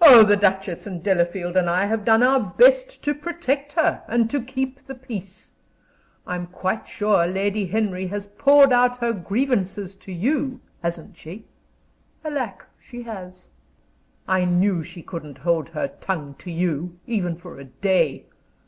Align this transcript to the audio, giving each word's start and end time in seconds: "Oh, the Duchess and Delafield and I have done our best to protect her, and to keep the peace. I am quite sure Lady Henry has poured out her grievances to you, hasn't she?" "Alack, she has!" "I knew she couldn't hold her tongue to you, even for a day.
"Oh, 0.00 0.24
the 0.24 0.36
Duchess 0.36 0.88
and 0.88 1.04
Delafield 1.04 1.56
and 1.56 1.70
I 1.70 1.84
have 1.86 2.04
done 2.04 2.20
our 2.20 2.40
best 2.40 3.00
to 3.04 3.14
protect 3.14 3.74
her, 3.74 4.02
and 4.08 4.28
to 4.28 4.42
keep 4.42 4.84
the 4.84 4.96
peace. 4.96 5.52
I 6.26 6.34
am 6.34 6.48
quite 6.48 6.88
sure 6.88 7.28
Lady 7.28 7.64
Henry 7.66 8.08
has 8.08 8.26
poured 8.26 8.72
out 8.72 8.96
her 8.96 9.12
grievances 9.12 9.94
to 9.94 10.10
you, 10.10 10.58
hasn't 10.82 11.16
she?" 11.16 11.46
"Alack, 12.24 12.66
she 12.76 13.02
has!" 13.04 13.46
"I 14.26 14.44
knew 14.44 14.82
she 14.82 15.00
couldn't 15.00 15.38
hold 15.38 15.68
her 15.68 15.86
tongue 16.00 16.34
to 16.40 16.50
you, 16.50 16.98
even 17.06 17.36
for 17.36 17.60
a 17.60 17.64
day. 17.64 18.26